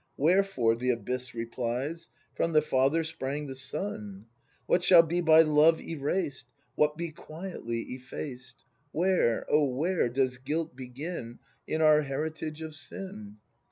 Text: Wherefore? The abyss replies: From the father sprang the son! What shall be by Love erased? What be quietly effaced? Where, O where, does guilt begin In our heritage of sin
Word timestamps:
Wherefore? 0.17 0.73
The 0.75 0.89
abyss 0.89 1.35
replies: 1.35 2.09
From 2.33 2.53
the 2.53 2.63
father 2.63 3.03
sprang 3.03 3.45
the 3.45 3.53
son! 3.53 4.25
What 4.65 4.81
shall 4.81 5.03
be 5.03 5.21
by 5.21 5.43
Love 5.43 5.79
erased? 5.79 6.47
What 6.73 6.97
be 6.97 7.11
quietly 7.11 7.83
effaced? 7.83 8.63
Where, 8.91 9.45
O 9.47 9.63
where, 9.63 10.09
does 10.09 10.39
guilt 10.39 10.75
begin 10.75 11.37
In 11.67 11.83
our 11.83 12.01
heritage 12.01 12.63
of 12.63 12.73
sin 12.73 13.37